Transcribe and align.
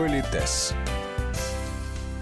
Политес. 0.00 0.72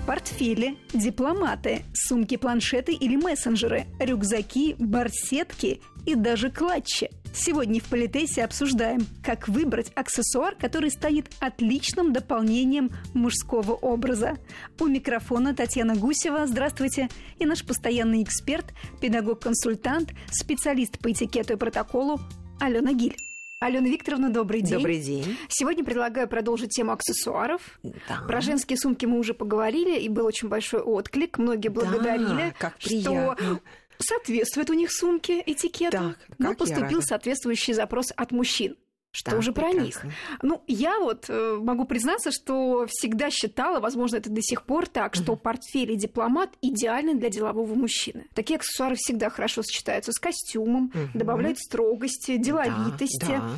Портфели, 0.04 0.76
дипломаты, 0.92 1.84
сумки-планшеты 1.94 2.92
или 2.92 3.14
мессенджеры, 3.14 3.86
рюкзаки, 4.00 4.74
барсетки 4.80 5.80
и 6.04 6.16
даже 6.16 6.50
клатчи. 6.50 7.08
Сегодня 7.32 7.80
в 7.80 7.84
Политесе 7.84 8.42
обсуждаем, 8.42 9.06
как 9.22 9.46
выбрать 9.46 9.92
аксессуар, 9.94 10.56
который 10.56 10.90
станет 10.90 11.26
отличным 11.38 12.12
дополнением 12.12 12.90
мужского 13.14 13.74
образа. 13.74 14.38
У 14.80 14.86
микрофона 14.86 15.54
Татьяна 15.54 15.94
Гусева, 15.94 16.48
здравствуйте, 16.48 17.08
и 17.38 17.46
наш 17.46 17.64
постоянный 17.64 18.24
эксперт, 18.24 18.74
педагог-консультант, 19.00 20.14
специалист 20.32 20.98
по 20.98 21.12
этикету 21.12 21.52
и 21.52 21.56
протоколу 21.56 22.18
Алена 22.58 22.92
Гиль. 22.92 23.14
Алена 23.60 23.88
Викторовна, 23.88 24.30
добрый 24.30 24.60
день. 24.60 24.78
Добрый 24.78 25.00
день. 25.00 25.36
Сегодня 25.48 25.82
предлагаю 25.84 26.28
продолжить 26.28 26.70
тему 26.70 26.92
аксессуаров. 26.92 27.80
Да. 27.82 28.22
Про 28.28 28.40
женские 28.40 28.78
сумки 28.78 29.04
мы 29.04 29.18
уже 29.18 29.34
поговорили, 29.34 29.98
и 29.98 30.08
был 30.08 30.26
очень 30.26 30.48
большой 30.48 30.80
отклик. 30.80 31.38
Многие 31.38 31.68
благодарили, 31.68 32.26
Да, 32.26 32.54
как 32.56 32.74
что 32.78 32.88
приятно. 32.90 33.60
соответствуют 33.98 34.70
у 34.70 34.74
них 34.74 34.92
сумки 34.92 35.42
этикету. 35.44 35.90
Так, 35.96 36.16
но 36.38 36.50
как 36.50 36.60
я 36.60 36.66
поступил 36.66 37.02
соответствующий 37.02 37.74
запрос 37.74 38.12
от 38.16 38.30
мужчин. 38.30 38.76
Что 39.10 39.32
Да, 39.36 39.40
же 39.40 39.52
про 39.52 39.72
них? 39.72 40.00
прекрасно. 40.00 40.12
Ну, 40.42 40.62
я 40.66 40.98
вот 41.00 41.26
э, 41.28 41.58
могу 41.60 41.84
признаться, 41.86 42.30
что 42.30 42.86
всегда 42.88 43.30
считала, 43.30 43.80
возможно, 43.80 44.16
это 44.16 44.30
до 44.30 44.42
сих 44.42 44.64
пор 44.64 44.86
так, 44.86 45.14
что 45.14 45.34
портфель 45.34 45.92
и 45.92 45.96
дипломат 45.96 46.50
идеальны 46.60 47.14
для 47.14 47.30
делового 47.30 47.74
мужчины. 47.74 48.26
Такие 48.34 48.56
аксессуары 48.56 48.96
всегда 48.96 49.30
хорошо 49.30 49.62
сочетаются 49.62 50.12
с 50.12 50.18
костюмом, 50.18 50.92
Мгм. 50.94 51.10
добавляют 51.14 51.58
строгости, 51.58 52.36
деловитости. 52.36 53.26
Да, 53.26 53.40
да. 53.40 53.48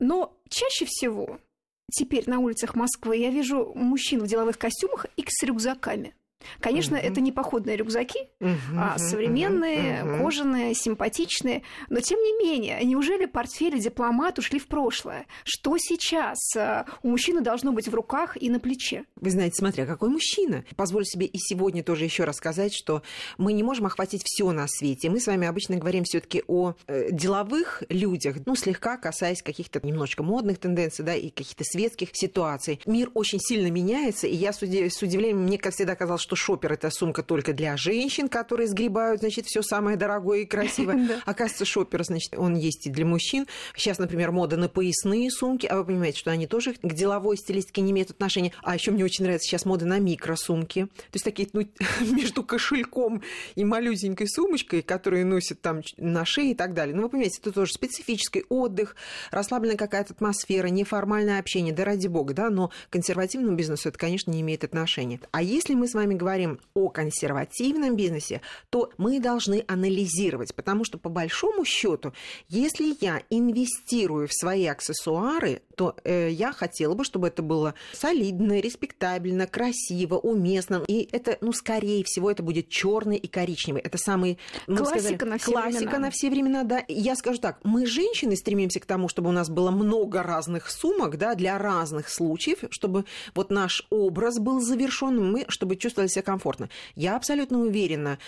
Но 0.00 0.36
чаще 0.48 0.86
всего 0.86 1.38
теперь 1.92 2.28
на 2.28 2.38
улицах 2.40 2.74
Москвы 2.74 3.16
я 3.16 3.30
вижу 3.30 3.72
мужчин 3.74 4.20
в 4.20 4.26
деловых 4.26 4.58
костюмах 4.58 5.06
и 5.16 5.24
с 5.26 5.42
рюкзаками. 5.44 6.14
Конечно, 6.60 6.96
Мгм. 6.96 7.06
это 7.06 7.20
не 7.20 7.32
походные 7.32 7.76
рюкзаки, 7.76 8.18
Мгм, 8.40 8.78
а 8.78 8.98
современные, 8.98 10.04
мгм. 10.04 10.22
кожаные, 10.22 10.74
симпатичные. 10.74 11.62
Но 11.88 12.00
тем 12.00 12.18
не 12.20 12.32
менее, 12.44 12.80
неужели 12.84 13.26
портфель 13.26 13.76
и 13.76 13.80
дипломат 13.80 14.38
ушли 14.38 14.58
в 14.58 14.66
прошлое? 14.66 15.26
Что 15.44 15.76
сейчас 15.78 16.38
э, 16.56 16.84
у 17.02 17.08
мужчины 17.10 17.40
должно 17.40 17.72
быть 17.72 17.88
в 17.88 17.94
руках 17.94 18.36
и 18.40 18.50
на 18.50 18.58
плече? 18.60 19.04
Вы 19.16 19.30
знаете, 19.30 19.56
смотря 19.56 19.86
какой 19.86 20.08
мужчина. 20.10 20.64
Позволю 20.76 21.04
себе 21.04 21.26
и 21.26 21.38
сегодня 21.38 21.82
тоже 21.82 22.04
еще 22.04 22.24
раз 22.24 22.36
сказать, 22.36 22.74
что 22.74 23.02
мы 23.38 23.52
не 23.52 23.62
можем 23.62 23.86
охватить 23.86 24.22
все 24.24 24.50
на 24.52 24.66
свете. 24.68 25.10
Мы 25.10 25.20
с 25.20 25.26
вами 25.26 25.46
обычно 25.46 25.76
говорим 25.76 26.04
все-таки 26.04 26.42
о 26.46 26.74
э, 26.86 27.10
деловых 27.10 27.82
людях, 27.88 28.36
ну, 28.46 28.54
слегка 28.54 28.96
касаясь 28.96 29.42
каких-то 29.42 29.80
немножечко 29.86 30.22
модных 30.22 30.58
тенденций, 30.58 31.04
да, 31.04 31.14
и 31.14 31.30
каких-то 31.30 31.64
светских 31.64 32.10
ситуаций. 32.12 32.80
Мир 32.86 33.10
очень 33.14 33.40
сильно 33.40 33.70
меняется, 33.70 34.26
и 34.26 34.34
я 34.34 34.52
с, 34.52 34.62
уди- 34.62 34.88
с 34.88 35.00
удивлением, 35.02 35.44
мне 35.44 35.58
как 35.58 35.72
всегда 35.74 35.94
казалось, 35.94 36.22
что 36.22 36.29
шопер 36.36 36.72
это 36.72 36.90
сумка 36.90 37.22
только 37.22 37.52
для 37.52 37.76
женщин, 37.76 38.28
которые 38.28 38.68
сгребают, 38.68 39.20
значит, 39.20 39.46
все 39.46 39.62
самое 39.62 39.96
дорогое 39.96 40.40
и 40.40 40.44
красивое. 40.44 41.20
Оказывается, 41.26 41.64
шопер, 41.64 42.04
значит, 42.04 42.34
он 42.36 42.54
есть 42.56 42.86
и 42.86 42.90
для 42.90 43.04
мужчин. 43.04 43.46
Сейчас, 43.76 43.98
например, 43.98 44.32
мода 44.32 44.56
на 44.56 44.68
поясные 44.68 45.30
сумки, 45.30 45.66
а 45.66 45.76
вы 45.76 45.84
понимаете, 45.84 46.18
что 46.18 46.30
они 46.30 46.46
тоже 46.46 46.74
к 46.74 46.92
деловой 46.92 47.36
стилистике 47.36 47.82
не 47.82 47.92
имеют 47.92 48.10
отношения. 48.10 48.52
А 48.62 48.74
еще 48.74 48.90
мне 48.90 49.04
очень 49.04 49.24
нравится 49.24 49.48
сейчас 49.48 49.64
мода 49.64 49.86
на 49.86 49.98
микросумки. 49.98 50.86
То 50.86 51.14
есть 51.14 51.24
такие, 51.24 51.48
ну, 51.52 51.66
между 52.00 52.42
кошельком 52.42 53.22
и 53.54 53.64
малюсенькой 53.64 54.28
сумочкой, 54.28 54.82
которые 54.82 55.24
носят 55.24 55.60
там 55.60 55.82
на 55.96 56.24
шее 56.24 56.52
и 56.52 56.54
так 56.54 56.74
далее. 56.74 56.94
Ну, 56.94 57.02
вы 57.02 57.08
понимаете, 57.10 57.38
это 57.40 57.52
тоже 57.52 57.72
специфический 57.72 58.44
отдых, 58.48 58.96
расслабленная 59.30 59.76
какая-то 59.76 60.14
атмосфера, 60.14 60.68
неформальное 60.68 61.38
общение, 61.38 61.74
да 61.74 61.84
ради 61.84 62.06
бога, 62.06 62.34
да, 62.34 62.50
но 62.50 62.70
консервативному 62.90 63.56
бизнесу 63.56 63.88
это, 63.88 63.98
конечно, 63.98 64.30
не 64.30 64.40
имеет 64.40 64.64
отношения. 64.64 65.20
А 65.30 65.42
если 65.42 65.74
мы 65.74 65.88
с 65.88 65.94
вами 65.94 66.14
говорим 66.20 66.60
о 66.74 66.90
консервативном 66.90 67.96
бизнесе, 67.96 68.42
то 68.68 68.90
мы 68.98 69.20
должны 69.20 69.64
анализировать, 69.66 70.54
потому 70.54 70.84
что 70.84 70.98
по 70.98 71.08
большому 71.08 71.64
счету, 71.64 72.12
если 72.48 72.94
я 73.00 73.22
инвестирую 73.30 74.28
в 74.28 74.34
свои 74.34 74.66
аксессуары, 74.66 75.62
то 75.80 75.96
э, 76.04 76.28
я 76.30 76.52
хотела 76.52 76.94
бы, 76.94 77.04
чтобы 77.04 77.28
это 77.28 77.42
было 77.42 77.72
солидно, 77.94 78.60
респектабельно, 78.60 79.46
красиво, 79.46 80.16
уместно. 80.16 80.84
И 80.86 81.08
это, 81.10 81.38
ну, 81.40 81.54
скорее 81.54 82.04
всего, 82.04 82.30
это 82.30 82.42
будет 82.42 82.68
черный 82.68 83.16
и 83.16 83.26
коричневый. 83.26 83.80
Это 83.80 83.96
самый 83.96 84.36
мы 84.66 84.76
бы 84.76 84.84
Классика 84.84 85.24
на 85.24 85.38
все 85.38 85.52
классика 85.52 85.78
времена. 85.78 85.98
на 85.98 86.10
все 86.10 86.28
времена, 86.28 86.64
да. 86.64 86.80
И 86.80 86.92
Я 86.92 87.16
скажу 87.16 87.38
так, 87.40 87.60
мы 87.64 87.86
женщины 87.86 88.36
стремимся 88.36 88.78
к 88.78 88.84
тому, 88.84 89.08
чтобы 89.08 89.30
у 89.30 89.32
нас 89.32 89.48
было 89.48 89.70
много 89.70 90.22
разных 90.22 90.70
сумок, 90.70 91.16
да, 91.16 91.34
для 91.34 91.56
разных 91.56 92.10
случаев, 92.10 92.58
чтобы 92.68 93.06
вот 93.34 93.50
наш 93.50 93.86
образ 93.88 94.38
был 94.38 94.60
завершен, 94.60 95.32
мы, 95.32 95.46
чтобы 95.48 95.76
чувствовали 95.76 96.09
себя 96.10 96.22
комфортно. 96.22 96.68
Я 96.94 97.16
абсолютно 97.16 97.60
уверена, 97.60 98.18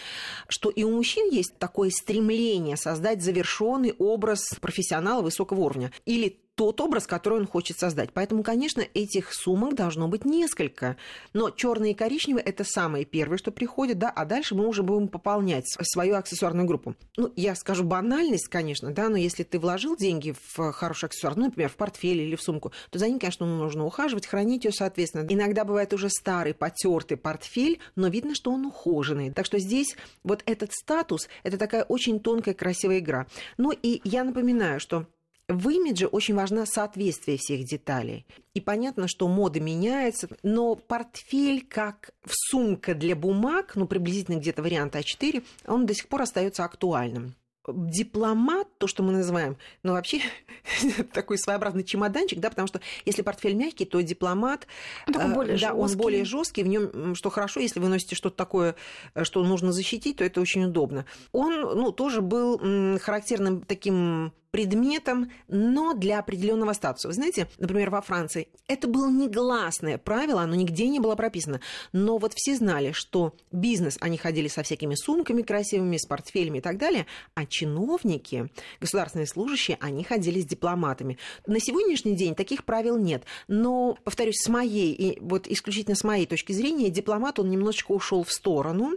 что 0.49 0.71
и 0.71 0.85
у 0.85 0.91
мужчин 0.91 1.29
есть 1.31 1.59
такое 1.59 1.91
стремление 1.91 2.77
создать 2.77 3.23
завершенный 3.23 3.95
образ 3.99 4.55
профессионала 4.61 5.23
высокого 5.23 5.61
уровня. 5.61 5.93
Или 6.07 6.39
тот 6.55 6.81
образ, 6.81 7.07
который 7.07 7.39
он 7.39 7.47
хочет 7.47 7.79
создать. 7.79 8.13
Поэтому, 8.13 8.43
конечно, 8.43 8.83
этих 8.95 9.33
сумок 9.33 9.75
должно 9.75 10.09
быть 10.09 10.25
несколько. 10.25 10.97
Но 11.33 11.51
черные 11.51 11.93
и 11.93 11.95
коричневые 11.95 12.45
это 12.45 12.65
самое 12.65 13.05
первое, 13.05 13.39
что 13.39 13.51
приходит, 13.51 13.99
да, 13.99 14.11
а 14.11 14.25
дальше 14.25 14.55
мы 14.55 14.67
уже 14.67 14.83
будем 14.83 15.09
пополнять 15.09 15.65
свою 15.67 16.17
аксессуарную 16.17 16.67
группу. 16.67 16.95
Ну, 17.17 17.33
я 17.37 17.55
скажу 17.55 17.85
банальность, 17.85 18.49
конечно, 18.49 18.93
да, 18.93 19.09
но 19.09 19.17
если 19.17 19.43
ты 19.43 19.59
вложил 19.59 19.97
деньги 19.97 20.35
в 20.55 20.73
хороший 20.73 21.07
аксессуар, 21.07 21.37
ну, 21.37 21.45
например, 21.47 21.71
в 21.71 21.77
портфель 21.77 22.21
или 22.21 22.37
в 22.37 22.43
сумку, 22.43 22.73
то 22.91 22.99
за 22.99 23.09
ним, 23.09 23.19
конечно, 23.19 23.47
нужно 23.47 23.85
ухаживать, 23.87 24.27
хранить 24.27 24.65
ее, 24.65 24.73
соответственно. 24.73 25.27
Иногда 25.29 25.65
бывает 25.65 25.93
уже 25.95 26.11
старый, 26.11 26.55
потертый 26.55 27.17
портфель, 27.17 27.81
но 27.97 28.09
видно, 28.09 28.35
что 28.35 28.51
он 28.51 28.67
ухоженный. 28.67 29.31
Так 29.31 29.47
что 29.47 29.59
здесь 29.59 29.97
вот 30.23 30.43
этот 30.47 30.73
статус, 30.73 31.29
это 31.43 31.57
такая 31.57 31.85
очень 31.85 32.21
тонкая, 32.21 32.55
красивая 32.55 32.99
игра. 32.99 33.27
Ну, 33.57 33.73
и 33.73 34.01
я 34.05 34.25
напоминаю, 34.25 34.81
что 34.81 35.07
в 35.49 35.69
имидже 35.69 36.07
очень 36.07 36.35
важно 36.35 36.67
соответствие 36.67 37.37
всех 37.37 37.65
деталей. 37.65 38.27
И 38.55 38.61
понятно, 38.61 39.09
что 39.09 39.29
мода 39.29 39.61
меняется, 39.61 40.29
но 40.43 40.75
портфель 40.75 41.67
как 41.67 42.11
сумка 42.27 42.95
для 42.95 43.17
бумаг, 43.17 43.73
ну, 43.75 43.87
приблизительно 43.87 44.37
где-то 44.37 44.63
вариант 44.63 44.95
А4, 44.95 45.43
он 45.67 45.87
до 45.87 45.95
сих 45.95 46.09
пор 46.09 46.23
остается 46.23 46.65
актуальным. 46.65 47.35
Дипломат, 47.69 48.67
то, 48.79 48.89
что 48.89 49.05
мы 49.05 49.13
называем, 49.13 49.57
ну, 49.85 49.93
вообще 49.93 50.21
такой 51.13 51.39
своеобразный 51.39 51.85
чемоданчик, 51.85 52.41
да, 52.41 52.51
потому 52.51 52.67
что 52.67 52.81
если 53.05 53.23
портфель 53.23 53.55
мягкий, 53.55 53.85
то 53.85 54.01
дипломат, 54.01 54.67
Он 55.07 55.31
э, 55.31 55.35
более 55.35 55.59
да, 55.59 55.73
он 55.73 55.83
жёсткий. 55.83 56.03
более 56.03 56.25
жесткий, 56.25 56.65
в 56.65 56.67
нем, 56.69 57.15
что 57.15 57.31
хорошо, 57.31 57.61
если 57.61 57.79
вы 57.79 57.89
носите 57.89 58.17
что-то 58.17 58.37
такое, 58.37 58.75
э, 59.15 59.23
что 59.23 59.45
нужно 59.45 59.71
защитить, 59.73 60.17
то 60.17 60.25
это 60.25 60.41
очень 60.41 60.65
удобно. 60.65 61.07
Он, 61.31 61.61
ну, 61.61 61.93
тоже 61.93 62.21
был 62.21 62.59
характерным 62.99 63.63
таким 63.63 64.33
предметом, 64.53 65.33
но 65.49 65.95
для 65.95 66.19
определенного 66.21 66.75
статуса. 66.75 67.09
Вы 67.09 67.15
знаете, 67.15 67.49
например, 67.59 67.91
во 67.91 68.03
Франции 68.03 68.49
это 68.69 68.87
было 68.87 69.11
негласное 69.11 69.97
правило, 69.97 70.43
оно 70.43 70.55
нигде 70.55 70.89
не 70.89 71.01
было 71.01 71.17
прописано, 71.17 71.61
но 71.93 72.19
вот 72.19 72.35
все 72.37 72.55
знали, 72.55 72.93
что 72.93 73.35
бизнес, 73.51 73.97
они 74.01 74.19
ходили 74.19 74.49
со 74.49 74.63
всякими 74.63 74.95
сумками 74.95 75.41
красивыми, 75.41 75.97
с 75.97 76.07
портфелями 76.07 76.59
и 76.59 76.61
так 76.61 76.77
далее, 76.77 77.07
а 77.35 77.47
чиновники, 77.47 78.51
государственные 78.79 79.27
служащие, 79.27 79.79
они 79.81 80.05
ходили 80.05 80.43
с 80.43 80.45
дипломатами. 80.45 81.19
На 81.47 81.59
сегодняшний 81.59 82.15
день 82.15 82.35
таких 82.35 82.65
правил 82.65 82.99
нет, 82.99 83.25
но, 83.49 83.97
повторюсь, 84.05 84.43
с 84.43 84.49
моей, 84.51 84.93
и 84.93 85.19
вот 85.21 85.47
исключительно 85.47 85.97
с 85.97 86.05
моей 86.05 86.27
точки 86.27 86.53
зрения, 86.53 86.91
дипломат, 86.91 87.39
он 87.39 87.49
немножечко 87.49 87.93
ушел 87.93 88.23
в 88.23 88.31
сторону, 88.31 88.93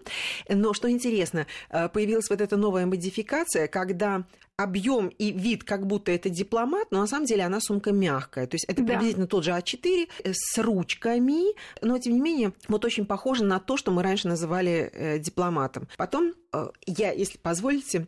но 0.49 0.73
что 0.73 0.91
интересно, 0.91 1.47
э, 1.69 1.87
появилась 1.87 2.29
вот 2.29 2.41
эта 2.41 2.57
новая 2.57 2.85
модификация, 2.85 3.69
когда 3.69 4.25
объем 4.57 5.09
и 5.09 5.31
вид, 5.31 5.63
как 5.63 5.85
будто 5.85 6.11
это 6.11 6.29
дипломат, 6.29 6.87
но 6.91 7.01
на 7.01 7.07
самом 7.07 7.25
деле 7.25 7.43
она 7.43 7.59
сумка 7.59 7.91
мягкая. 7.91 8.47
То 8.47 8.55
есть 8.55 8.65
это 8.65 8.81
Да. 8.81 8.87
приблизительно 8.93 9.27
тот 9.27 9.43
же 9.43 9.51
А4 9.51 10.07
э, 10.23 10.33
с 10.33 10.57
ручками, 10.57 11.55
но 11.81 11.97
тем 11.97 12.13
не 12.13 12.21
менее 12.21 12.53
вот 12.67 12.85
очень 12.85 13.05
похоже 13.05 13.43
на 13.43 13.59
то, 13.59 13.75
что 13.77 13.91
мы 13.91 14.01
раньше 14.01 14.27
называли 14.27 14.89
э, 14.93 15.19
дипломатом. 15.19 15.87
Потом 15.97 16.33
э, 16.53 16.67
я, 16.85 17.11
если 17.11 17.37
позволите, 17.37 18.07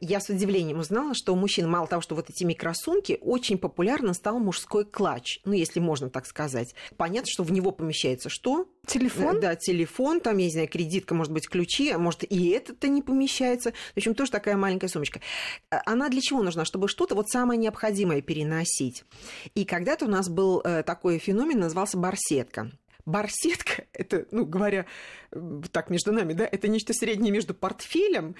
я 0.00 0.20
с 0.20 0.28
удивлением 0.28 0.78
узнала, 0.78 1.14
что 1.14 1.32
у 1.32 1.36
мужчин 1.36 1.68
мало 1.68 1.86
того, 1.86 2.02
что 2.02 2.14
вот 2.14 2.30
эти 2.30 2.44
микросумки, 2.44 3.18
очень 3.20 3.58
популярно 3.58 4.14
стал 4.14 4.38
мужской 4.38 4.84
клатч, 4.84 5.40
ну, 5.44 5.52
если 5.52 5.80
можно 5.80 6.08
так 6.08 6.26
сказать. 6.26 6.74
Понятно, 6.96 7.28
что 7.30 7.42
в 7.42 7.50
него 7.50 7.72
помещается 7.72 8.28
что? 8.28 8.68
Телефон? 8.86 9.38
Э, 9.38 9.40
Да, 9.40 9.56
телефон, 9.56 10.20
там, 10.20 10.38
я 10.38 10.46
не 10.46 10.52
знаю, 10.52 10.68
кредитка, 10.68 11.14
может 11.14 11.32
быть, 11.32 11.48
ключи, 11.48 11.90
а 11.90 11.98
может, 11.98 12.24
и 12.24 12.50
это-то 12.50 12.88
не 12.88 13.02
помещается. 13.02 13.72
В 13.94 13.96
общем, 13.96 14.14
тоже 14.14 14.30
такая 14.30 14.56
маленькая 14.56 14.88
сумочка. 14.88 15.20
А 15.70 15.82
Она 15.86 16.08
для 16.08 16.20
чего 16.20 16.42
нужна? 16.42 16.64
Чтобы 16.64 16.88
что-то 16.88 17.14
вот 17.14 17.28
самое 17.28 17.58
необходимое 17.58 18.22
переносить. 18.22 19.04
И 19.54 19.64
когда-то 19.64 20.04
у 20.04 20.08
нас 20.08 20.28
был 20.28 20.60
э, 20.60 20.84
такой 20.84 21.18
феномен, 21.18 21.58
назывался 21.58 21.98
барсетка. 21.98 22.70
Барсетка, 23.04 23.86
это, 23.92 24.26
ну, 24.30 24.46
говоря 24.46 24.86
э, 25.32 25.60
так 25.72 25.90
между 25.90 26.12
нами, 26.12 26.34
да, 26.34 26.48
это 26.50 26.68
нечто 26.68 26.92
среднее 26.92 27.32
между 27.32 27.52
портфелем 27.52 28.36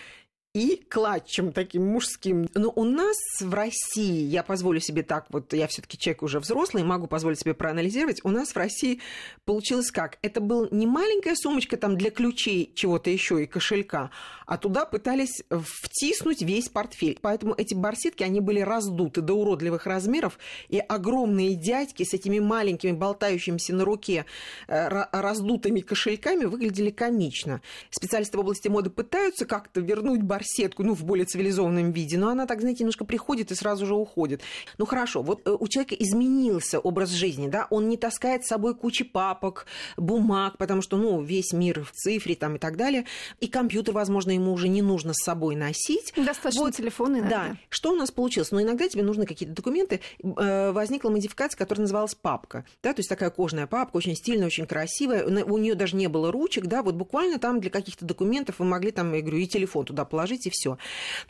и 0.54 0.84
клатчем 0.90 1.50
таким 1.50 1.86
мужским. 1.86 2.46
Но 2.54 2.70
у 2.74 2.84
нас 2.84 3.16
в 3.40 3.54
России, 3.54 4.24
я 4.26 4.42
позволю 4.42 4.80
себе 4.80 5.02
так, 5.02 5.26
вот 5.30 5.54
я 5.54 5.66
все 5.66 5.80
таки 5.80 5.96
человек 5.96 6.22
уже 6.22 6.40
взрослый, 6.40 6.84
могу 6.84 7.06
позволить 7.06 7.40
себе 7.40 7.54
проанализировать, 7.54 8.20
у 8.22 8.28
нас 8.28 8.50
в 8.50 8.56
России 8.56 9.00
получилось 9.46 9.90
как? 9.90 10.18
Это 10.20 10.42
был 10.42 10.68
не 10.70 10.86
маленькая 10.86 11.36
сумочка 11.36 11.78
там 11.78 11.96
для 11.96 12.10
ключей 12.10 12.70
чего-то 12.74 13.08
еще 13.08 13.42
и 13.42 13.46
кошелька, 13.46 14.10
а 14.46 14.58
туда 14.58 14.84
пытались 14.84 15.42
втиснуть 15.50 16.42
весь 16.42 16.68
портфель. 16.68 17.18
Поэтому 17.22 17.54
эти 17.56 17.72
барсетки, 17.72 18.22
они 18.22 18.40
были 18.40 18.60
раздуты 18.60 19.22
до 19.22 19.32
уродливых 19.32 19.86
размеров, 19.86 20.38
и 20.68 20.78
огромные 20.78 21.54
дядьки 21.54 22.02
с 22.02 22.12
этими 22.12 22.40
маленькими 22.40 22.92
болтающимися 22.92 23.74
на 23.74 23.86
руке 23.86 24.26
э, 24.68 25.06
раздутыми 25.12 25.80
кошельками 25.80 26.44
выглядели 26.44 26.90
комично. 26.90 27.62
Специалисты 27.88 28.36
в 28.36 28.40
области 28.40 28.68
моды 28.68 28.90
пытаются 28.90 29.46
как-то 29.46 29.80
вернуть 29.80 30.20
барсетку, 30.42 30.82
ну, 30.82 30.94
в 30.94 31.04
более 31.04 31.24
цивилизованном 31.24 31.92
виде, 31.92 32.18
но 32.18 32.28
она 32.28 32.46
так, 32.46 32.60
знаете, 32.60 32.80
немножко 32.80 33.04
приходит 33.04 33.52
и 33.52 33.54
сразу 33.54 33.86
же 33.86 33.94
уходит. 33.94 34.42
Ну, 34.78 34.86
хорошо, 34.86 35.22
вот 35.22 35.40
э, 35.44 35.56
у 35.58 35.68
человека 35.68 35.94
изменился 35.94 36.80
образ 36.80 37.10
жизни, 37.10 37.48
да, 37.48 37.66
он 37.70 37.88
не 37.88 37.96
таскает 37.96 38.44
с 38.44 38.48
собой 38.48 38.74
кучи 38.74 39.04
папок, 39.04 39.66
бумаг, 39.96 40.58
потому 40.58 40.82
что, 40.82 40.96
ну, 40.96 41.22
весь 41.22 41.52
мир 41.52 41.84
в 41.84 41.92
цифре 41.92 42.34
там 42.34 42.56
и 42.56 42.58
так 42.58 42.76
далее, 42.76 43.04
и 43.40 43.46
компьютер, 43.46 43.94
возможно, 43.94 44.32
ему 44.32 44.52
уже 44.52 44.68
не 44.68 44.82
нужно 44.82 45.12
с 45.14 45.24
собой 45.24 45.54
носить. 45.54 46.12
Достаточно 46.16 46.62
вот, 46.62 46.74
телефона 46.74 47.18
иногда. 47.18 47.48
Да. 47.48 47.56
Что 47.68 47.92
у 47.92 47.96
нас 47.96 48.10
получилось? 48.10 48.50
Ну, 48.50 48.60
иногда 48.60 48.88
тебе 48.88 49.02
нужны 49.02 49.26
какие-то 49.26 49.54
документы. 49.54 50.00
Э, 50.22 50.72
возникла 50.72 51.10
модификация, 51.10 51.56
которая 51.56 51.82
называлась 51.82 52.14
папка, 52.14 52.64
да, 52.82 52.92
то 52.92 53.00
есть 53.00 53.08
такая 53.08 53.30
кожаная 53.30 53.66
папка, 53.66 53.96
очень 53.96 54.16
стильная, 54.16 54.46
очень 54.46 54.66
красивая, 54.66 55.24
у 55.24 55.58
нее 55.58 55.74
даже 55.74 55.96
не 55.96 56.08
было 56.08 56.32
ручек, 56.32 56.66
да, 56.66 56.82
вот 56.82 56.94
буквально 56.94 57.38
там 57.38 57.60
для 57.60 57.70
каких-то 57.70 58.04
документов 58.04 58.58
вы 58.58 58.64
могли 58.64 58.90
там, 58.90 59.12
я 59.12 59.20
говорю, 59.20 59.38
и 59.38 59.46
телефон 59.46 59.84
туда 59.84 60.04
положить, 60.04 60.31
и 60.46 60.50
все. 60.50 60.78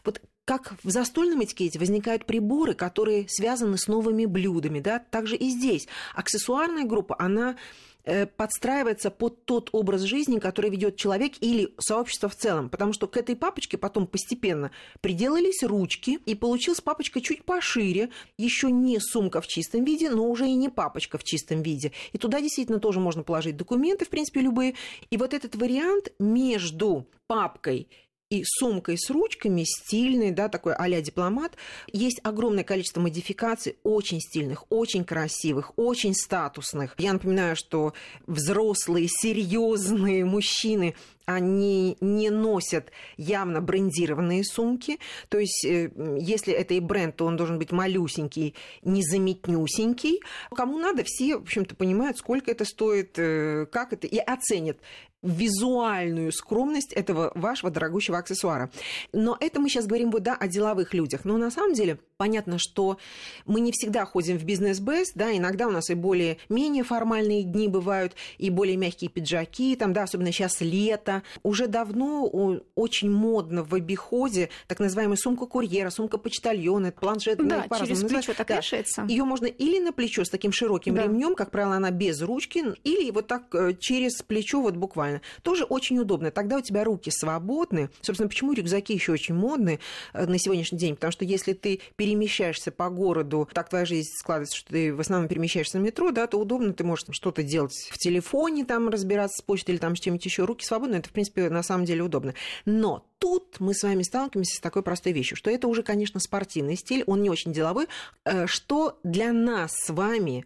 Вот 0.05 0.21
как 0.45 0.75
в 0.83 0.91
застольном 0.91 1.45
этикете 1.45 1.79
возникают 1.79 2.27
приборы, 2.27 2.75
которые 2.75 3.29
связаны 3.29 3.79
с 3.79 3.87
новыми 3.87 4.25
блюдами, 4.27 4.81
да, 4.81 4.99
также 4.99 5.37
и 5.37 5.49
здесь. 5.51 5.87
Аксессуарная 6.15 6.85
группа, 6.85 7.15
она 7.19 7.57
Э, 8.05 8.27
подстраивается 8.27 9.13
под 9.13 9.45
тот 9.45 9.69
образ 9.71 10.01
жизни, 10.01 10.41
который 10.41 10.71
ведет 10.71 10.97
человек 10.97 11.35
или 11.41 11.73
сообщество 11.79 12.29
в 12.29 12.35
целом. 12.35 12.69
Потому 12.69 12.93
что 12.93 13.07
к 13.07 13.17
этой 13.17 13.37
папочке 13.37 13.79
потом 13.79 14.09
постепенно 14.09 14.73
приделались 15.01 15.63
ручки, 15.63 16.19
и 16.27 16.35
получилась 16.35 16.81
папочка 16.81 17.21
чуть 17.21 17.45
пошире, 17.45 18.11
еще 18.39 18.73
не 18.73 18.99
сумка 18.99 19.41
в 19.41 19.47
чистом 19.47 19.85
виде, 19.85 20.11
но 20.11 20.29
уже 20.29 20.49
и 20.49 20.55
не 20.55 20.69
папочка 20.69 21.17
в 21.17 21.23
чистом 21.23 21.63
виде. 21.63 21.93
И 22.13 22.19
туда 22.19 22.41
действительно 22.41 22.81
тоже 22.81 22.99
можно 22.99 23.23
положить 23.23 23.57
документы, 23.57 24.05
в 24.05 24.09
принципе, 24.09 24.41
любые. 24.41 24.75
И 25.11 25.17
вот 25.17 25.33
этот 25.33 25.55
вариант 25.55 26.13
между 26.19 27.07
папкой 27.29 27.89
и 28.33 28.45
сумкой 28.47 28.97
с 28.97 29.11
ручками, 29.11 29.63
стильной, 29.65 30.31
да, 30.31 30.49
такой 30.49 30.73
а 30.75 30.89
дипломат. 31.03 31.53
Есть 31.93 32.19
огромное 32.23 32.65
количество 32.65 33.03
модификаций, 33.03 33.77
очень 33.83 34.21
стильных, 34.21 34.65
очень 34.71 35.05
красивых, 35.05 35.73
очень 35.77 36.15
статусных. 36.15 36.95
Я 36.97 37.13
напоминаю, 37.13 37.57
что 37.57 37.93
взрослые, 38.27 39.09
серьезные 39.09 40.25
мужчины 40.25 40.95
они 41.25 41.97
не 42.01 42.31
носят 42.31 42.91
явно 43.17 43.61
брендированные 43.61 44.45
сумки. 44.45 44.99
То 45.29 45.39
есть, 45.39 45.65
э, 45.65 45.91
если 46.19 46.53
это 46.53 46.75
и 46.75 46.81
бренд, 46.81 47.17
то 47.17 47.27
он 47.27 47.37
должен 47.37 47.59
быть 47.59 47.73
малюсенький, 47.73 48.55
незаметнюсенький. 48.83 50.21
Кому 50.55 50.79
надо, 50.79 51.03
все, 51.05 51.39
в 51.39 51.43
общем-то, 51.43 51.75
понимают, 51.75 52.19
сколько 52.19 52.51
это 52.51 52.65
стоит, 52.65 53.19
э, 53.19 53.67
как 53.71 53.93
это, 53.93 54.07
и 54.07 54.19
оценят 54.19 54.79
визуальную 55.23 56.33
скромность 56.33 56.93
этого 56.93 57.33
вашего 57.35 57.71
дорогущего 57.71 58.19
аксессуара. 58.19 58.71
Но 59.13 59.37
это 59.41 59.61
мы 59.61 59.69
сейчас 59.69 59.87
говорим 59.87 60.11
вот, 60.11 60.23
да, 60.23 60.35
о 60.35 60.49
деловых 60.49 60.95
людях. 60.95 61.25
Но 61.25 61.39
на 61.39 61.51
самом 61.51 61.75
деле 61.75 61.99
понятно, 62.23 62.57
что 62.57 62.99
мы 63.47 63.59
не 63.59 63.73
всегда 63.73 64.05
ходим 64.05 64.39
в 64.39 64.45
бизнес-бест, 64.45 65.11
да, 65.17 65.37
иногда 65.37 65.67
у 65.67 65.73
нас 65.73 65.91
и 65.91 65.95
более-менее 65.95 66.85
формальные 66.85 67.43
дни 67.43 67.67
бывают, 67.67 68.15
и 68.39 68.49
более 68.49 68.77
мягкие 68.77 69.11
пиджаки, 69.11 69.75
там, 69.75 69.93
да, 69.93 70.05
особенно 70.05 70.31
сейчас 70.31 70.61
лето. 70.61 71.25
Уже 71.43 71.67
давно 71.67 72.61
очень 72.77 73.11
модно 73.11 73.65
в 73.65 73.75
обиходе 73.75 74.51
так 74.69 74.79
называемая 74.79 75.17
сумка 75.17 75.47
курьера, 75.47 75.91
сумка 75.91 76.17
почтальона, 76.17 76.93
планшет. 76.93 77.39
Да, 77.45 77.67
ну, 77.69 77.77
через 77.81 78.05
плечо 78.05 78.35
так 78.35 78.47
да. 78.47 78.59
решается. 78.59 79.05
Ее 79.09 79.25
можно 79.25 79.47
или 79.47 79.81
на 79.81 79.93
плечо 79.93 80.25
с 80.25 80.31
таким 80.31 80.53
широким 80.53 80.95
да. 80.95 81.03
ремнем, 81.03 81.35
как 81.35 81.51
правило, 81.51 81.75
она 81.75 81.91
без 81.91 82.23
ручки, 82.23 82.63
или 82.85 83.11
вот 83.11 83.27
так 83.27 83.53
э, 83.53 83.75
через 83.81 84.23
плечо 84.23 84.61
вот 84.61 84.77
буквально. 84.77 85.23
Тоже 85.43 85.65
очень 85.65 85.99
удобно. 85.99 86.31
Тогда 86.31 86.59
у 86.59 86.61
тебя 86.61 86.85
руки 86.85 87.11
свободны. 87.11 87.91
Собственно, 88.01 88.29
почему 88.29 88.53
рюкзаки 88.53 88.93
еще 88.93 89.11
очень 89.11 89.35
модны 89.35 89.81
э, 90.13 90.25
на 90.25 90.39
сегодняшний 90.39 90.79
день? 90.79 90.95
Потому 90.95 91.11
что 91.11 91.25
если 91.25 91.53
ты 91.55 91.81
перемещаешься 92.13 92.71
по 92.71 92.91
городу, 92.91 93.49
так 93.53 93.69
твоя 93.69 93.85
жизнь 93.85 94.11
складывается, 94.15 94.57
что 94.57 94.71
ты 94.71 94.95
в 94.95 95.01
основном 95.01 95.29
перемещаешься 95.29 95.79
на 95.79 95.83
метро, 95.83 96.11
да, 96.11 96.27
то 96.27 96.39
удобно, 96.39 96.73
ты 96.75 96.85
можешь 96.85 97.07
что-то 97.11 97.43
делать 97.43 97.89
в 97.91 97.99
телефоне, 97.99 98.65
там 98.65 98.89
разбираться 98.89 99.39
с 99.39 99.43
почтой 99.43 99.75
или 99.75 99.81
там 99.81 99.97
с 99.97 100.01
чем-нибудь 100.01 100.25
еще. 100.25 100.45
Руки 100.45 100.65
свободны, 100.65 100.97
это, 100.97 101.09
в 101.09 101.13
принципе, 101.13 101.49
на 101.49 101.63
самом 101.63 101.87
деле 101.87 102.03
удобно. 102.03 102.35
Но 102.67 103.07
тут 103.19 103.61
мы 103.61 103.75
с 103.75 103.83
вами 103.83 104.03
сталкиваемся 104.03 104.57
с 104.57 104.61
такой 104.61 104.83
простой 104.83 105.13
вещью, 105.13 105.37
что 105.37 105.51
это 105.51 105.69
уже, 105.69 105.83
конечно, 105.83 106.21
спортивный 106.21 106.77
стиль, 106.77 107.05
он 107.07 107.23
не 107.23 107.31
очень 107.31 107.53
деловой, 107.53 107.87
э, 108.25 108.47
что 108.47 108.99
для 109.03 109.33
нас 109.33 109.73
с 109.73 109.91
вами 109.91 110.45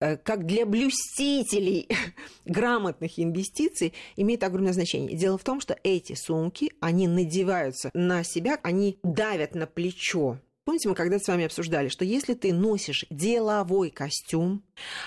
Э, 0.00 0.16
как 0.16 0.46
для 0.46 0.64
блюстителей 0.64 1.88
грамотных 2.44 3.18
инвестиций 3.18 3.92
имеет 4.16 4.44
огромное 4.44 4.72
значение. 4.72 5.16
Дело 5.16 5.38
в 5.38 5.44
том, 5.44 5.60
что 5.60 5.76
эти 5.82 6.14
сумки, 6.14 6.72
они 6.80 7.08
надеваются 7.08 7.90
на 7.94 8.22
себя, 8.22 8.58
они 8.62 8.98
давят 9.02 9.54
на 9.54 9.66
плечо 9.66 10.38
Помните, 10.68 10.90
мы 10.90 10.94
когда-то 10.94 11.24
с 11.24 11.28
вами 11.28 11.46
обсуждали, 11.46 11.88
что 11.88 12.04
если 12.04 12.34
ты 12.34 12.52
носишь 12.52 13.06
деловой 13.08 13.88
костюм, 13.88 14.62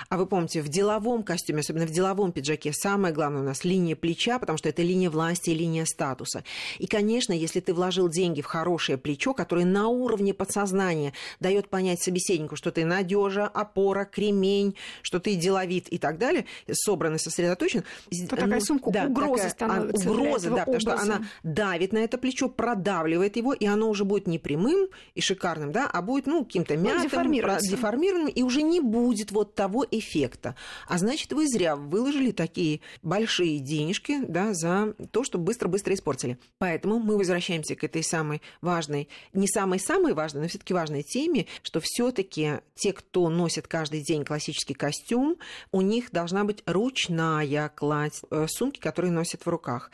а 0.09 0.17
вы 0.17 0.25
помните, 0.25 0.61
в 0.61 0.69
деловом 0.69 1.23
костюме, 1.23 1.59
особенно 1.59 1.85
в 1.85 1.91
деловом 1.91 2.31
пиджаке, 2.31 2.73
самое 2.73 3.13
главное 3.13 3.41
у 3.41 3.45
нас 3.45 3.63
линия 3.63 3.95
плеча, 3.95 4.39
потому 4.39 4.57
что 4.57 4.69
это 4.69 4.81
линия 4.81 5.09
власти 5.09 5.51
и 5.51 5.55
линия 5.55 5.85
статуса. 5.85 6.43
И, 6.79 6.87
конечно, 6.87 7.33
если 7.33 7.59
ты 7.59 7.73
вложил 7.73 8.09
деньги 8.09 8.41
в 8.41 8.45
хорошее 8.45 8.97
плечо, 8.97 9.33
которое 9.33 9.65
на 9.65 9.87
уровне 9.87 10.33
подсознания 10.33 11.13
дает 11.39 11.69
понять 11.69 12.01
собеседнику, 12.01 12.55
что 12.55 12.71
ты 12.71 12.85
надежа, 12.85 13.47
опора, 13.47 14.05
кремень, 14.05 14.75
что 15.01 15.19
ты 15.19 15.35
деловит 15.35 15.87
и 15.89 15.97
так 15.97 16.17
далее, 16.17 16.45
собран 16.71 17.15
и 17.15 17.17
сосредоточен. 17.17 17.83
То 18.29 18.35
такая 18.35 18.59
ну, 18.59 18.61
сумка 18.61 18.91
да, 18.91 19.05
угроза 19.05 19.35
такая, 19.35 19.49
становится. 19.49 20.09
Угроза, 20.11 20.49
да, 20.49 20.57
потому 20.57 20.79
что 20.79 20.99
она 20.99 21.21
давит 21.43 21.93
на 21.93 21.99
это 21.99 22.17
плечо, 22.17 22.49
продавливает 22.49 23.35
его, 23.37 23.53
и 23.53 23.65
оно 23.65 23.89
уже 23.89 24.05
будет 24.05 24.27
непрямым 24.27 24.87
и 25.15 25.21
шикарным 25.21 25.71
да, 25.71 25.89
а 25.91 26.01
будет, 26.01 26.27
ну, 26.27 26.45
каким-то 26.45 26.75
ну, 26.75 26.81
мятым, 26.81 27.31
деформированным, 27.61 28.27
и 28.27 28.43
уже 28.43 28.61
не 28.61 28.79
будет 28.79 29.31
вот 29.31 29.55
того 29.61 29.85
эффекта. 29.91 30.55
А 30.87 30.97
значит, 30.97 31.33
вы 31.33 31.47
зря 31.47 31.75
выложили 31.75 32.31
такие 32.31 32.81
большие 33.03 33.59
денежки, 33.59 34.17
да, 34.27 34.55
за 34.55 34.95
то, 35.11 35.23
что 35.23 35.37
быстро-быстро 35.37 35.93
испортили. 35.93 36.39
Поэтому 36.57 36.97
мы 36.97 37.15
возвращаемся 37.15 37.75
к 37.75 37.83
этой 37.83 38.03
самой 38.03 38.41
важной, 38.61 39.07
не 39.33 39.47
самой-самой 39.47 40.13
важной, 40.13 40.41
но 40.41 40.47
все 40.47 40.57
таки 40.57 40.73
важной 40.73 41.03
теме, 41.03 41.45
что 41.61 41.79
все 41.79 42.09
таки 42.11 42.61
те, 42.73 42.91
кто 42.91 43.29
носит 43.29 43.67
каждый 43.67 44.01
день 44.01 44.25
классический 44.25 44.73
костюм, 44.73 45.37
у 45.71 45.81
них 45.81 46.11
должна 46.11 46.43
быть 46.43 46.63
ручная 46.65 47.69
кладь, 47.69 48.19
э, 48.31 48.47
сумки, 48.49 48.79
которые 48.79 49.11
носят 49.11 49.45
в 49.45 49.47
руках. 49.47 49.91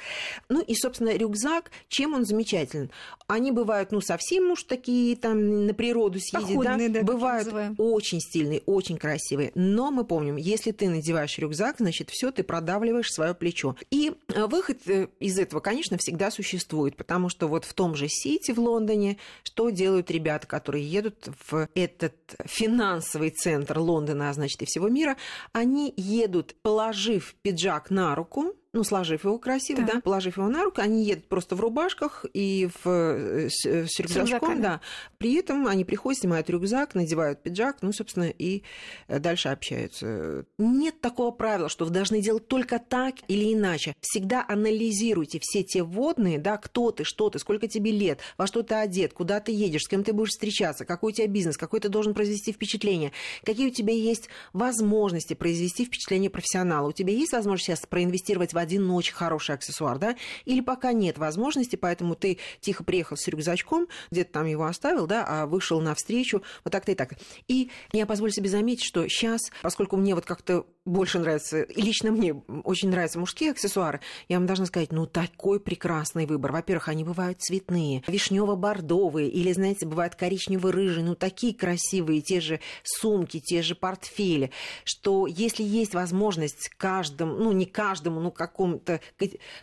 Ну 0.47 0.61
и, 0.61 0.75
собственно, 0.75 1.13
рюкзак, 1.13 1.71
чем 1.89 2.13
он 2.13 2.23
замечателен? 2.23 2.89
Они 3.27 3.51
бывают, 3.51 3.91
ну, 3.91 3.99
совсем 3.99 4.49
уж 4.51 4.63
такие 4.63 5.17
там 5.17 5.65
на 5.65 5.73
природу 5.73 6.19
Походные, 6.31 6.87
да, 6.87 7.01
да, 7.01 7.05
бывают 7.05 7.49
очень 7.77 8.21
стильные, 8.21 8.61
очень 8.65 8.97
красивые. 8.97 9.51
Но 9.59 9.89
мы 9.89 10.05
помним, 10.05 10.35
если 10.35 10.71
ты 10.71 10.87
надеваешь 10.87 11.39
рюкзак, 11.39 11.77
значит, 11.79 12.11
все, 12.11 12.29
ты 12.29 12.43
продавливаешь 12.43 13.11
свое 13.11 13.33
плечо. 13.33 13.75
И 13.89 14.13
э, 14.27 14.45
выход 14.45 14.77
э, 14.85 15.07
из 15.19 15.39
этого, 15.39 15.61
конечно, 15.61 15.97
всегда 15.97 16.29
существует, 16.29 16.95
потому 16.95 17.27
что 17.29 17.47
вот 17.47 17.65
в 17.65 17.73
том 17.73 17.95
же 17.95 18.07
Сити 18.07 18.51
в 18.51 18.59
Лондоне, 18.59 19.17
что 19.41 19.71
делают 19.71 20.11
ребята, 20.11 20.45
которые 20.45 20.85
едут 20.85 21.29
в 21.49 21.67
этот 21.73 22.13
финансовый 22.45 23.31
центр 23.31 23.79
Лондона, 23.79 24.29
а 24.29 24.33
значит 24.33 24.61
и 24.61 24.65
всего 24.65 24.89
мира, 24.89 25.17
они 25.53 25.91
едут, 25.97 26.53
положив 26.61 27.33
пиджак 27.41 27.89
на 27.89 28.13
руку, 28.13 28.53
ну, 28.77 28.83
сложив 28.83 29.23
его 29.23 29.39
красиво, 29.39 29.81
да. 29.81 29.93
да, 29.93 30.01
положив 30.01 30.37
его 30.37 30.47
на 30.49 30.63
руку, 30.63 30.81
они 30.81 31.03
едут 31.03 31.25
просто 31.25 31.55
в 31.55 31.61
рубашках 31.61 32.25
и 32.31 32.69
в, 32.83 32.87
э, 32.87 33.49
с, 33.49 33.65
э, 33.65 33.87
с 33.87 33.99
рюкзачком, 33.99 34.61
да. 34.61 34.81
При 35.17 35.33
этом 35.33 35.65
они 35.65 35.83
приходят, 35.83 36.21
снимают 36.21 36.47
рюкзак, 36.49 36.93
надевают 36.93 37.41
пиджак, 37.41 37.77
ну, 37.81 37.91
собственно, 37.91 38.29
и 38.29 38.61
э, 39.07 39.17
дальше 39.17 39.49
общаются. 39.49 40.45
Нет 40.59 41.01
такого 41.01 41.31
правила, 41.31 41.69
что 41.69 41.85
вы 41.85 41.91
должны 41.91 42.21
делать 42.21 42.47
только 42.47 42.77
так 42.77 43.15
или 43.27 43.51
иначе. 43.51 43.95
Всегда 43.99 44.45
анализируйте 44.47 45.39
все 45.41 45.63
те 45.63 45.81
водные, 45.81 46.37
да, 46.37 46.57
кто 46.57 46.91
ты, 46.91 47.03
что 47.03 47.31
ты, 47.31 47.39
сколько 47.39 47.67
тебе 47.67 47.91
лет, 47.91 48.19
во 48.37 48.45
что 48.45 48.61
ты 48.61 48.75
одет, 48.75 49.13
куда 49.13 49.39
ты 49.39 49.51
едешь, 49.51 49.83
с 49.83 49.87
кем 49.87 50.03
ты 50.03 50.13
будешь 50.13 50.29
встречаться, 50.29 50.85
какой 50.85 51.13
у 51.13 51.15
тебя 51.15 51.27
бизнес, 51.27 51.57
какой 51.57 51.79
ты 51.79 51.89
должен 51.89 52.13
произвести 52.13 52.51
впечатление, 52.51 53.11
какие 53.43 53.69
у 53.69 53.73
тебя 53.73 53.93
есть 53.93 54.29
возможности 54.53 55.33
произвести 55.33 55.85
впечатление 55.85 56.29
профессионала. 56.29 56.89
У 56.89 56.91
тебя 56.91 57.11
есть 57.11 57.33
возможность 57.33 57.65
сейчас 57.65 57.87
проинвестировать 57.87 58.53
в 58.53 58.57
один 58.67 58.91
очень 58.91 59.13
хороший 59.13 59.55
аксессуар, 59.55 59.97
да, 59.97 60.15
или 60.45 60.61
пока 60.61 60.91
нет 60.91 61.17
возможности, 61.17 61.75
поэтому 61.75 62.15
ты 62.15 62.37
тихо 62.59 62.83
приехал 62.83 63.15
с 63.17 63.27
рюкзачком, 63.27 63.87
где-то 64.11 64.31
там 64.31 64.45
его 64.45 64.65
оставил, 64.65 65.07
да, 65.07 65.25
а 65.27 65.45
вышел 65.45 65.79
навстречу, 65.81 66.43
вот 66.63 66.71
так-то 66.71 66.91
и 66.91 66.95
так. 66.95 67.13
И 67.47 67.71
я 67.93 68.05
позволю 68.05 68.31
себе 68.31 68.49
заметить, 68.49 68.83
что 68.83 69.07
сейчас, 69.07 69.51
поскольку 69.61 69.95
мне 69.95 70.15
вот 70.15 70.25
как-то 70.25 70.65
больше 70.87 71.19
нравится, 71.19 71.61
и 71.61 71.81
лично 71.81 72.11
мне 72.11 72.33
очень 72.63 72.89
нравятся 72.89 73.19
мужские 73.19 73.51
аксессуары, 73.51 73.99
я 74.27 74.37
вам 74.37 74.47
должна 74.47 74.65
сказать, 74.65 74.91
ну, 74.91 75.05
такой 75.05 75.59
прекрасный 75.59 76.25
выбор. 76.25 76.51
Во-первых, 76.51 76.87
они 76.87 77.03
бывают 77.03 77.41
цветные, 77.41 78.03
вишнево-бордовые, 78.07 79.29
или, 79.29 79.51
знаете, 79.51 79.85
бывают 79.85 80.15
коричнево-рыжие, 80.15 81.03
ну, 81.03 81.15
такие 81.15 81.53
красивые, 81.53 82.21
те 82.21 82.39
же 82.39 82.59
сумки, 82.83 83.39
те 83.39 83.61
же 83.61 83.75
портфели, 83.75 84.51
что 84.83 85.27
если 85.27 85.63
есть 85.63 85.93
возможность 85.93 86.69
каждому, 86.77 87.35
ну, 87.35 87.51
не 87.51 87.65
каждому, 87.65 88.19
ну, 88.19 88.31
какому-то 88.31 89.01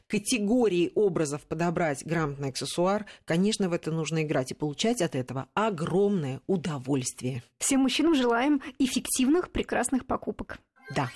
категории 0.07 0.93
образов 0.95 1.43
подобрать 1.43 2.05
грамотный 2.05 2.51
аксессуар, 2.51 3.07
конечно, 3.25 3.69
в 3.69 3.73
это 3.73 3.91
нужно 3.91 4.23
играть 4.23 4.51
и 4.53 4.55
получать 4.55 5.01
от 5.01 5.15
этого 5.15 5.49
огромное 5.55 6.41
удовольствие. 6.47 7.43
Всем 7.59 7.81
мужчинам 7.81 8.15
желаем 8.15 8.61
эффективных, 8.79 9.51
прекрасных 9.51 10.07
покупок. 10.07 10.59
Да. 10.91 11.09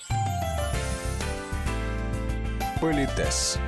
Политес. 2.81 3.59